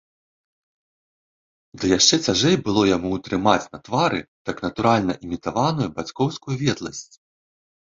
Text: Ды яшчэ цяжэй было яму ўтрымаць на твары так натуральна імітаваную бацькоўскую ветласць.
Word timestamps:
Ды 1.83 1.91
яшчэ 1.97 2.15
цяжэй 2.27 2.57
было 2.69 2.81
яму 2.95 3.13
ўтрымаць 3.17 3.63
на 3.73 3.79
твары 3.85 4.19
так 4.51 4.57
натуральна 4.67 5.13
імітаваную 5.25 5.89
бацькоўскую 6.01 6.53
ветласць. 6.69 7.09